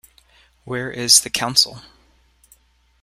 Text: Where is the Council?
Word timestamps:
Where 0.63 0.89
is 0.89 1.19
the 1.19 1.29
Council? 1.29 1.83